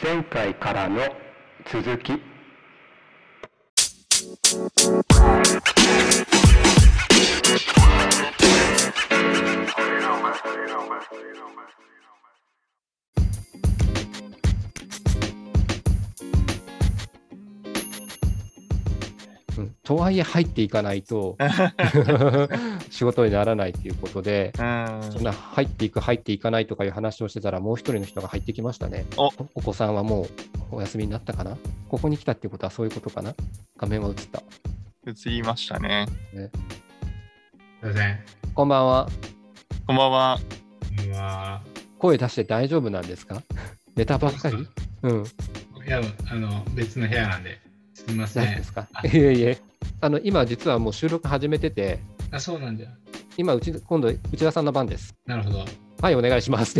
[0.00, 1.00] 前回からの
[1.66, 2.12] 続き。
[19.82, 21.36] とはいえ入っていかないと
[22.90, 29.04] 仕事にならないということで、うんそんな入っていく、入っていかないとかいう話をしてたら、もう一人の人が入ってきましたね。
[29.16, 30.28] おお子さんはもう
[30.76, 31.56] お休みになったかな？
[31.88, 33.34] ここに来たっていうことはそういうことかな？
[33.76, 34.42] 画面は映った。
[35.06, 36.06] 映りましたね。
[36.32, 36.48] すい
[37.86, 38.18] ません。
[38.54, 39.08] こんばんは。
[39.86, 40.38] こんばんは。
[40.98, 41.62] こんばんは。
[41.98, 43.42] 声出して大丈夫なんですか？
[43.96, 44.68] 寝たばっかり？
[45.02, 45.24] うん。
[45.86, 47.58] いや、あの、別の部屋なんで、
[47.98, 48.72] すみません大丈夫です。
[48.72, 48.88] か？
[48.92, 49.58] あいえいえ。
[50.00, 51.98] あの、今実はもう収録始めてて、
[52.30, 52.84] あ、そうなんだ。
[53.36, 55.14] 今うち、今度内田さんの番です。
[55.26, 55.64] なるほど。
[56.00, 56.78] はい、お願いします。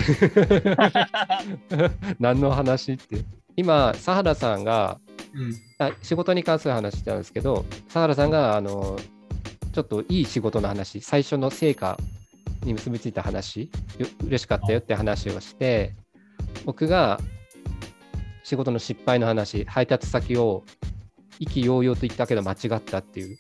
[2.21, 3.25] 何の話って。
[3.57, 4.99] 今、佐原さんが、
[5.35, 5.55] うん。
[5.79, 8.97] あ仕事に関する話なんですけど、佐原さんが、あの、
[9.73, 11.99] ちょっといい仕事の話、最初の成果
[12.63, 15.97] に結びついた話、よ嬉しかったよって話をして、
[16.65, 17.21] 僕が
[18.45, 20.65] 仕事の失敗の話、配達先を
[21.39, 23.39] 意気揚々と言ったけど間違ったっていう、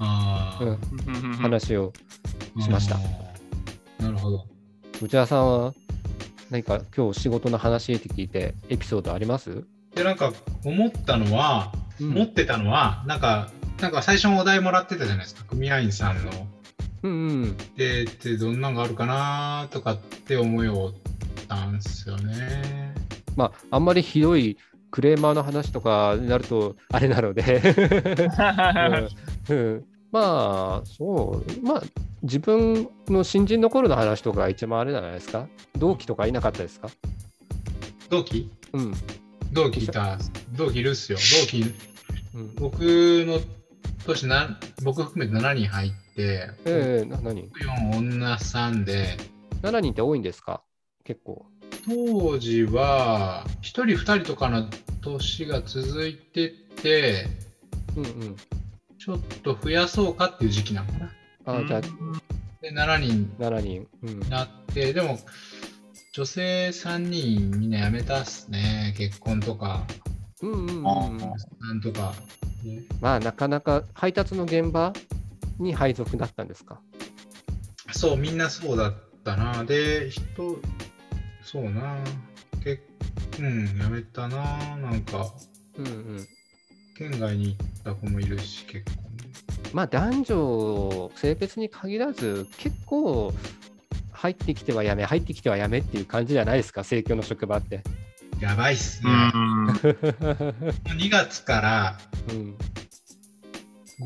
[0.00, 1.92] うん話を
[2.60, 2.98] しました
[4.02, 4.46] なるほど。
[5.00, 5.74] 内田さんは
[6.50, 10.32] 何か今日仕事の話って聞いてエピソードあります、で、なんか、
[10.64, 15.44] 思ったのは、持ってたのは、なんか、なんか最初のお題もらってたじゃないですか。
[15.44, 16.30] 組合員さんの。
[17.02, 20.92] うんうんで、でどんなんがあるかなとかって思いを
[21.42, 22.94] ったんですよね。
[23.36, 24.56] まああんまりひどい
[24.92, 27.60] クレーマーの話とかになるとあれなので、
[29.48, 29.56] うん。
[29.56, 29.84] うん。
[30.12, 31.66] まあそう。
[31.66, 31.82] まあ
[32.22, 35.48] 自分の新人の頃の話とかが一番あれじゃないですか？
[35.76, 36.88] 同期とかいなかったですか？
[38.10, 38.48] 同期？
[38.74, 38.94] うん、
[39.52, 40.18] 同期いた、
[40.52, 41.18] 同期いるっすよ。
[41.18, 41.64] 同期、
[42.34, 43.40] うん、僕の
[44.06, 49.16] 年な、僕含めて7人入って、ええな何？4女3で、
[49.62, 50.62] 7人って多いんですか？
[51.04, 51.46] 結構。
[51.84, 54.68] 当時は1人2人とかの
[55.02, 57.26] 年が続いてて、
[57.96, 58.36] うんうん
[58.98, 61.12] ちょっと増やそうかっていう時期なのかな。
[61.44, 61.88] あじゃあで、
[62.72, 65.18] 7人7人、うんになって、でも、
[66.12, 68.94] 女性3人みんな辞めたっすね。
[68.96, 69.84] 結婚とか、
[70.40, 71.10] うんうんうんあ
[71.60, 72.14] なんとか。
[72.62, 74.92] ねまあなかなか配達の現場
[75.58, 76.80] に配属だったんですか？
[77.90, 79.64] そう、みんなそうだったな。
[79.64, 80.60] で、人、
[81.42, 81.98] そうな。
[83.36, 84.76] けうん、辞めたな。
[84.76, 85.32] なんか、
[85.76, 86.28] うんうん
[86.94, 89.32] 県外に行った子もいるし、結構ね。
[89.72, 93.32] まあ男女性別に限らず結構
[94.12, 97.82] 入ってきてはやめ入ってきてはやめっていう感じじゃないですか盛況の職場って。
[98.40, 99.12] やばいっすうね。
[99.12, 99.66] ん。
[100.98, 101.98] 2月から
[102.28, 102.56] うん、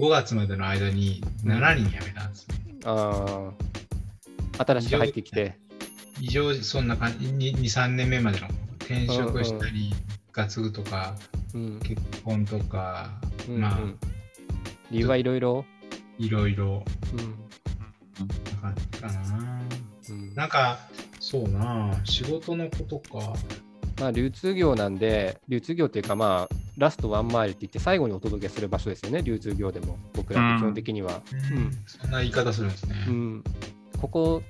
[0.00, 2.56] 5月までの間に7人辞めたんですね。
[2.84, 3.50] あ
[4.58, 5.58] あ新しく入ってきて。
[6.20, 8.48] 異常、そんな感じ、2、3年目までの
[8.86, 9.92] 転職したり、
[10.32, 11.14] がつぐとか、
[11.54, 13.10] うん結婚とか、
[13.48, 13.98] うんまあうん
[14.90, 15.64] 理由はいろいろ？
[16.18, 18.28] いろいろうん
[18.62, 19.62] なかったかな。
[20.08, 20.78] うんなんか、
[21.18, 23.34] そうな、仕事のことか。
[23.98, 31.22] まあ、流通業なんで、流通業っていうか、まあ、ラストワンマイルって言って、最後にお届けする場所ですよね、流通業でも、僕らって基本的には。
[31.50, 32.94] うんそんな言い方するんですね。
[33.08, 33.44] うん、
[33.98, 34.42] ここ、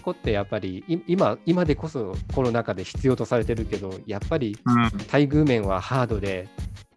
[0.00, 4.82] ここってやっぱり、い今、今でこそコロナ禍で必要とされてるけど、やっぱりうん。
[4.82, 6.48] 待遇面はハードで、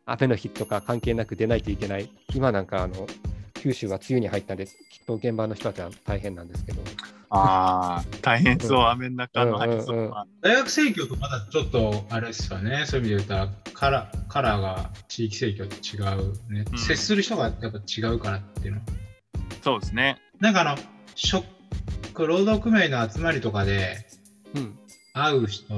[0.05, 2.09] 雨の日とか関係なく出ないといけない。
[2.33, 3.07] 今なんか、あの、
[3.55, 4.73] 九州は梅雨に入ったんで、きっ
[5.05, 6.81] と現場の人たちは大変なんですけど。
[7.29, 10.27] ああ、大変そう、雨の中の配送うんうんうんは。
[10.41, 12.83] 大学生協とまだちょっと、あれですよね。
[12.85, 16.65] そういう意味で言ったら、カラーカラーが地域生協と違うね。
[16.71, 18.85] うん接する人がやっぱ違うからっていうのは。
[19.61, 20.21] そうですね。
[20.39, 20.77] なんかあの、
[21.15, 21.45] 職、
[22.15, 24.05] 労働組合の集まりとかで
[24.55, 24.77] うん。
[25.13, 25.73] 会う人、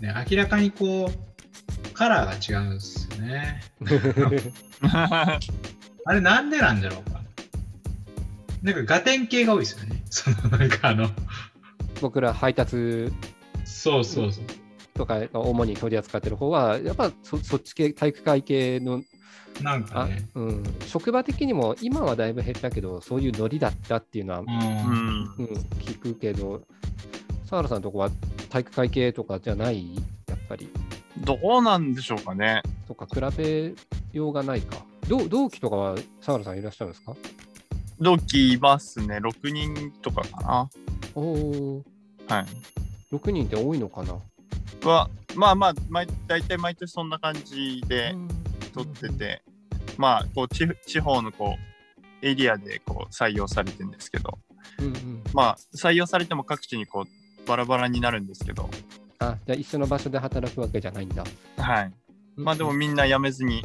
[0.00, 3.60] ね、明らかにこう、カラーが違うんですよね。
[6.04, 7.20] あれなんでなんだろうか。
[8.62, 10.02] なんかガテン系が多いですよね。
[10.10, 11.10] そのなんかあの、
[12.00, 13.12] 僕ら配達
[13.64, 14.44] そうそうそう。
[14.94, 19.02] とかが主に取り扱ってる方は、やっぱそそっち系、体育会系の
[19.60, 20.28] なんかね。
[20.34, 24.44] うん、職場的にも今はだいぶ減ったけど、そういうノリだったっていうのは、う。
[24.46, 25.34] うんん。
[25.38, 25.46] うん、
[25.80, 26.62] 聞くけど、
[27.42, 28.10] 佐原さんのとこは
[28.50, 29.94] 体育会系とかじゃない？
[30.26, 30.68] やっぱり。
[31.18, 32.62] どうなんでしょうかね。
[32.88, 33.74] とか、比べ
[34.12, 34.78] ようがないか。
[35.08, 37.14] 同同期とかは佐原さんいらっしゃるんですか？
[38.00, 39.18] 同期いますね。
[39.18, 40.68] 6人とかか
[41.14, 41.84] おお、
[42.28, 42.36] な。
[42.36, 42.46] はい。
[43.14, 44.14] 6人って多いのかな？
[44.84, 48.16] は、まあまあ、毎大体毎年そんな感じで
[48.72, 49.42] 取ってて、
[49.98, 51.56] まあ、こう地地方のこ
[52.22, 54.38] うエリアでこう採用されてるんですけど、
[54.78, 58.70] うんうん、まあ、採用されても各地にこうバラバラになるんですけど、
[59.18, 61.24] あじゃあ一緒の場所で働くわけじゃないんだ。
[61.58, 61.92] はい。
[62.36, 63.62] まあでもみんな辞めずに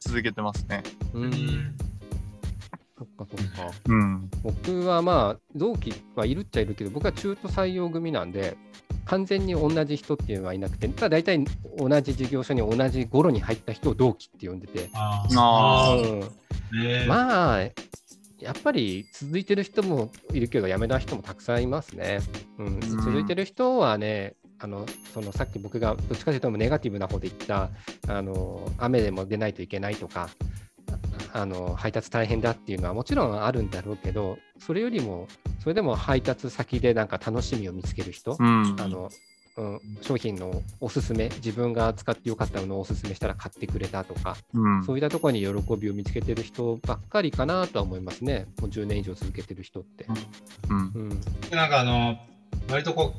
[0.00, 0.82] 続けてますね。
[1.14, 1.76] うん、うん
[2.98, 3.72] そっかそっか。
[3.86, 4.30] うん。
[4.42, 8.56] 僕はまあ同期はいるっちゃいるけど僕は中途採用組なんで
[9.06, 11.44] 完全に同じ人っていうのはいなくてただ大体
[11.76, 16.20] 同じ事業所に同じ頃に入った人を同期って呼んでて、ああうん。
[16.20, 17.60] ねまあ
[18.42, 22.20] やっぱり続いてる人もいるけど辞めた人もたくさんいますね。
[22.58, 27.70] うん、続いてる人はねあのそのさっき僕がどっちかというとネガティブな方で言った
[28.08, 30.28] あの雨でも出ないといけないとか
[31.32, 35.28] あの配達大変だっていうのはもちろんあるんだろうけどそれよりも
[35.60, 38.76] それでも配達先でなんか楽しみを見つける人、うん。
[38.78, 39.10] あの
[39.54, 44.84] うん、商品のおすすめ自分が使ってよかったものをおすすめしたら買ってくれたとかうん。
[44.84, 48.46] そういったところに喜びを見つけてる人ばっかりかなとは思いますね。
[48.60, 50.06] もう10年以上続けてる人って。
[50.70, 50.92] うん。
[50.94, 51.08] うん。
[51.50, 52.16] なんかあの、
[52.70, 53.12] 割とこ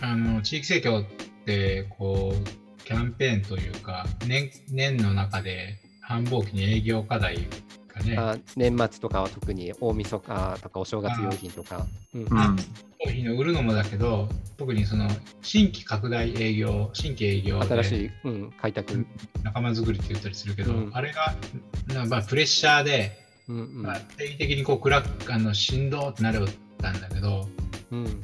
[0.00, 1.06] う、あの、地域盛況っ
[1.44, 5.80] て、こう、キャンペーンというか、年、年の中で
[6.10, 7.36] 繁忙期に営業課題
[7.86, 11.86] がね、あ年末とかは特に大晦日とかお正月用品とか。
[12.12, 12.28] うんうん。
[13.02, 14.28] 商品を売るのもだけど、
[14.58, 15.08] 特にその、
[15.40, 19.06] 新規拡大営業、新規営業で新しい、うん、開拓。
[19.44, 21.34] 仲間作りって言ったりするけど、うんあれが、
[21.94, 23.12] なまあ、プレッシャーで、
[23.48, 26.46] うんうんまあ、定期的にこう、クラック、あの、しんどーってなるっ
[26.78, 27.48] たんだけど、
[27.92, 28.22] うん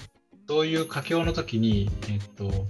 [0.48, 2.66] そういう佳境の時に、えっと、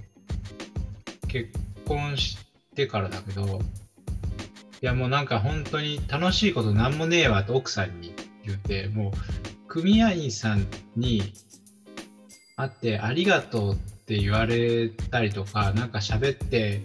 [1.27, 1.51] 結
[1.85, 2.37] 婚し
[2.75, 3.86] てからだけど、い
[4.81, 8.13] やもうなんか本当に楽しいことなんもねえわと奥さんに
[8.45, 11.33] 言って、もう組合員さんに
[12.55, 16.83] 会ってありがとうって言われたりとか、なんか喋って、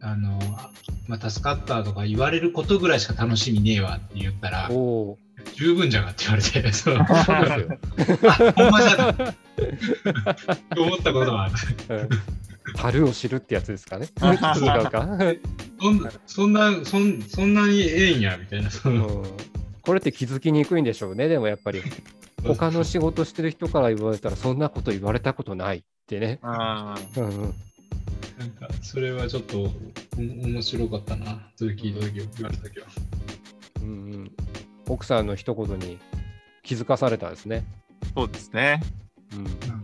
[0.00, 0.70] あの、あ
[1.06, 4.68] まあ、助かったとか言われることぐらいしか楽しみねえわって言ったら。
[5.54, 9.34] 十分じゃがって言われて、そう ほんまじゃなと
[10.82, 12.08] 思ったことはある。
[12.78, 14.06] うん樽を知るってやつですかね？
[14.22, 15.18] 違うか？
[15.80, 18.70] そんな、そんな、そんそんなにええんや、みたいな。
[19.82, 21.28] これって気づきにくいんでしょうね。
[21.28, 21.82] でもやっぱり
[22.44, 26.38] 他の仕事してる人から言われたらそんなこと言われたことないってね。
[26.42, 27.54] あうんうん
[28.38, 29.72] なんか、それはちょっとお
[30.20, 31.50] 面白かったな。
[31.56, 32.86] それ聞いたとき、言われたときは。
[33.82, 34.30] うんうん
[34.88, 35.98] 奥さんの一言に
[36.62, 37.64] 気づかされたんですね。
[38.14, 38.80] そうですね。
[39.32, 39.77] うん。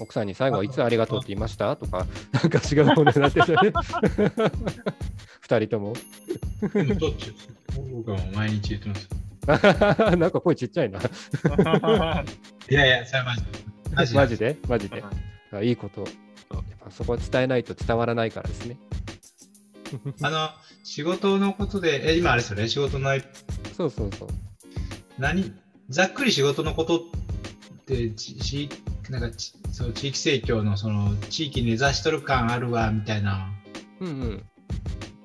[0.00, 1.76] 奥さんに最後はいつありがとうって言いました？
[1.76, 3.72] とか、なんか違うものになってたね。
[5.40, 5.92] 二人とも。
[6.72, 7.32] でもしょっち
[7.92, 9.08] 僕はもう毎日言ってます。
[10.16, 10.98] なんか声ちっちゃいな。
[12.70, 13.42] いやいや、それはマジ。
[13.94, 14.56] マジマジで？
[14.68, 15.04] マジで？
[15.52, 16.00] あいいこと。
[16.00, 16.06] や
[16.60, 18.78] っぱそこは伝えないと伝わらないからですね。
[20.22, 20.48] あの、
[20.82, 23.10] 仕事のことで、え、今あれですよね、仕事の
[23.76, 24.28] そうそうそう。
[25.18, 25.52] 何？
[25.90, 27.00] ざっくり仕事のことっ
[27.86, 28.10] て
[29.10, 33.50] なんかちそう地域盛況のその地域根ざしとる感あるわみたいな。
[34.00, 34.44] うんうん。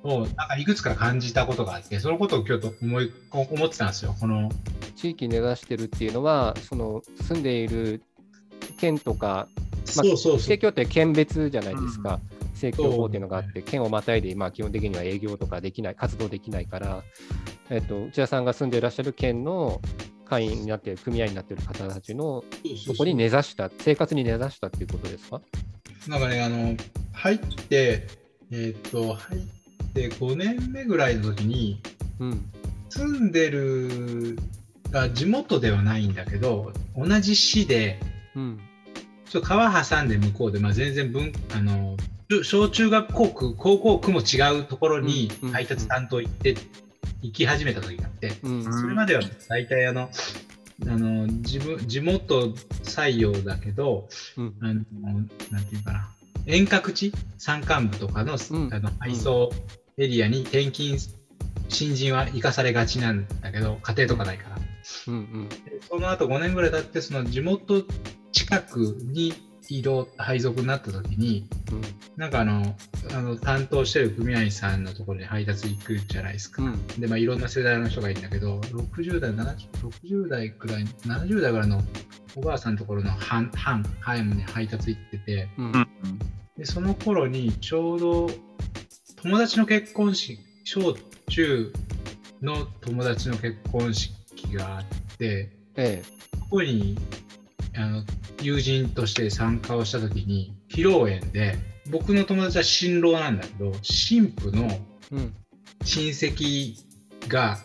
[0.04, 4.16] をなんかいくつか感じたことがあってそのことを今日と思い思ってたんですよ。
[4.20, 4.50] この
[4.96, 8.02] 地域根ざしてるっていうのは、その住んでいる
[8.80, 9.48] 県とか、
[9.96, 10.40] まあそうそうそう。
[10.40, 12.20] 生協って県別じゃないですか。
[12.60, 17.04] 生協法っていうのがあって、県をまたいで、まあ、基本的には営業とかできない、活動できないから、
[17.69, 19.81] えっと、内田さんが住んでいらっしゃる県の
[20.30, 22.44] 会員になって組合員になっている方たちの、
[22.86, 25.42] そこに根ざした、生活に根ざしたっていうことですか？
[26.07, 26.76] なんかねあの
[27.14, 28.07] 入って
[28.52, 29.42] えっ、と入っ
[29.94, 31.81] て5年目ぐらいの時に
[32.19, 32.45] うん。
[32.90, 34.38] 住んでる
[34.94, 38.00] あ地元ではないんだけど同じ市で
[38.36, 38.59] うん。
[39.30, 41.95] ちょっと川挟んで向こうで、まあ、全然文あの
[42.44, 46.56] 小中学校区高校区も違うところに配達担当行って、
[47.21, 48.59] 行き始めた時があってうん。
[48.59, 50.09] んそれまでは大体あの
[50.83, 52.49] あの自分地元
[52.83, 54.07] 採用だけど
[54.38, 54.56] うん。
[54.61, 56.09] あのなんていうかな
[56.45, 59.52] 遠隔地山間部とかの,、うんあの配送
[59.97, 60.97] エリアに転勤
[61.69, 64.59] 新人は生かされがちなんだけど家庭とかないから。
[65.07, 65.49] うんうん。
[65.49, 65.56] で
[65.88, 67.83] その後5年ぐらい経って、その地元
[68.31, 69.33] 近くに
[69.68, 71.58] 移動、配属になった時に、うん。
[72.18, 72.76] なんかあの、
[73.14, 76.64] あの担当してる組合員さんのところに配達行くじゃないですか。
[76.64, 76.88] うん。
[76.99, 81.81] で、まあいろんな世代の人がいるんだけど、60代、70 60代くらい、70代ぐらいの
[82.35, 85.88] おばあさんのところの半、半、半に配達行ってて、うんうん。
[86.57, 88.30] で、その頃にちょうど
[89.21, 90.95] 友達の結婚式、小
[91.30, 91.73] 中
[92.42, 94.16] の友達の結婚式
[94.54, 96.04] があって、え
[96.40, 96.97] ここに
[97.80, 98.04] あの
[98.42, 101.57] 友人として参加をしたときに、披露宴で、
[101.90, 104.68] 僕の友達は新郎なんだけど、新婦の
[105.12, 105.33] うん。
[105.86, 106.76] 親戚
[107.30, 107.57] が、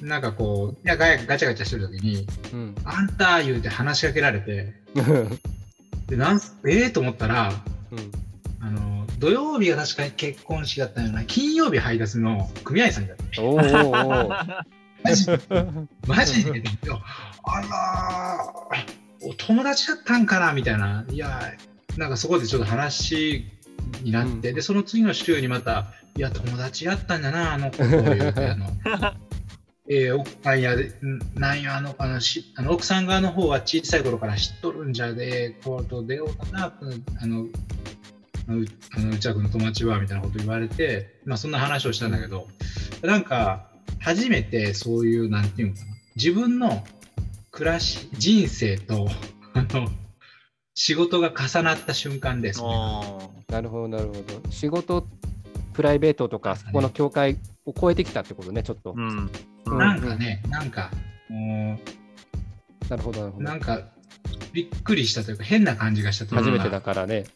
[0.00, 2.74] なんかこう、いやガヤガチャガチャしてる時に、うん。
[2.84, 4.74] あんた言うて話しかけられて、
[6.08, 7.52] でなんええと思ったら、
[7.92, 8.12] うん。
[8.60, 13.42] あの、土曜日が確かに結婚式だったような、金曜日配達の組合さんだった。
[13.42, 14.28] おーおーお
[15.04, 16.62] マジーマジで
[17.44, 21.04] あらー、お友達だったんかなみたいな。
[21.10, 21.52] いや、
[21.96, 23.46] なんかそこでちょっと話
[24.02, 28.66] になって、うんで、その次の週にまた、いや、友達やったんだな、あの子、言うて、あの、
[29.88, 36.72] えー、奥さんやで、んなんや、あの、あの、しあの奥さん側の方は小さい頃から知っとるんじゃで、こうと出ようかな、
[37.20, 37.46] あの、
[38.46, 38.64] あのう
[38.96, 42.48] あの内田君の友達はみたいなこと言われて、まあそんな話をしたんだけど、
[43.02, 43.68] なんか
[44.00, 45.86] 初めてそういう、なんていうのかな、
[46.16, 46.84] 自分の
[47.62, 49.06] 暮らし、人生と、
[49.54, 49.88] あの、
[50.74, 52.66] 仕事が重なった瞬間です、ね。
[52.68, 54.50] あなるほど、なるほど。
[54.50, 55.06] 仕事、
[55.72, 58.96] プライベートとか、そこの境界を超えてきたってことね、ちょっとー。
[58.96, 59.30] うん。
[59.66, 60.90] うんなんかね、なんか、
[61.28, 61.78] も
[62.88, 63.54] なるほど、なるほう、どな。
[63.54, 63.80] んか、
[64.52, 67.26] びっくりしたというか、変な感じがしたというか、初めてだからね。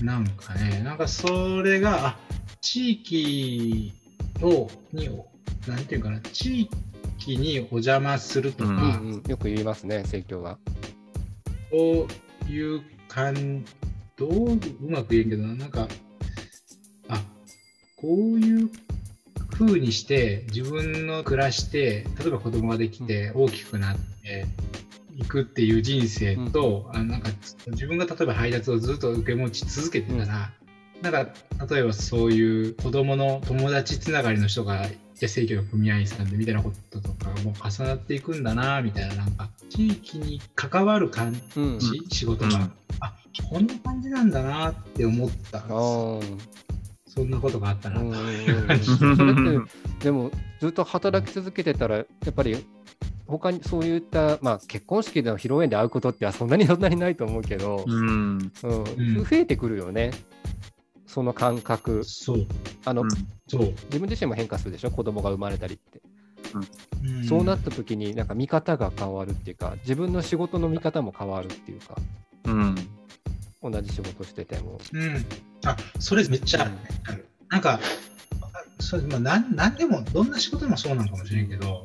[0.00, 2.18] なんかね、なんかそれが、あ
[2.62, 3.92] 地域
[4.40, 5.10] を、に、
[5.66, 6.70] なんていうかな、地域
[7.36, 9.30] にお邪魔するとか、うんうんうん。
[9.30, 10.58] よく言いますね、盛況が。
[11.70, 12.08] こ
[12.46, 13.64] ういう感
[14.16, 14.58] どうう
[14.88, 15.88] まく言えんけどな、なんか、
[17.08, 17.22] あ
[17.96, 18.70] こういう
[19.50, 24.46] 風にして自分の暮らして、例えば子供ができて大きくなって
[25.16, 27.30] いくっていう人生と、あなんか
[27.68, 30.52] 自分が例えば配達をずっと受け持ち続けてたら、
[31.02, 31.32] なんか
[31.70, 34.84] 例えばそういう子供の友達つながりの人が
[35.18, 41.80] じゃあ正規の組合員さんでみたいなこととかも重なっていくんだなみたいななんか地域に関わる感じ、うん。
[41.80, 42.72] 仕事が、うん。
[43.00, 43.14] あ
[43.50, 46.58] こんな感じなんだなって思ったああ。
[47.18, 49.72] そんなことがあったな、うんうんうんそれって、
[50.04, 52.64] でも、ずっと働き続けてたら、やっぱり、
[53.26, 57.98] 他にそういった、まあ、結婚式での披露宴で会うことってそんなにそんなにないと思うけど、うん。
[57.98, 58.38] うん。
[58.38, 58.50] ん。
[59.24, 60.12] 増えてくるよね、
[61.18, 62.04] その感覚。
[62.04, 62.46] そう。
[62.84, 63.02] あの、
[63.48, 66.00] そう、自分自身も変化するでしょ、子供が生まれたりって。
[67.02, 67.24] うん。
[67.24, 71.96] そうなった時に、なんか見方が変わるっていうか、自分の仕事の見方も変わるっていうか、
[72.44, 72.76] うん。
[73.60, 74.78] 同じ仕事してても。
[74.92, 75.26] うん、
[75.64, 76.70] あそれめっちゃある,、
[77.08, 77.26] ある。
[77.48, 77.80] なんか
[78.40, 78.48] あ
[78.78, 81.84] それ、まあ、なんなんでもどんな仕事でもそうなのかもしれんけど